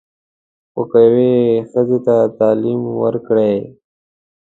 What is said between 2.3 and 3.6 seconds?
تعلیم ورکړې.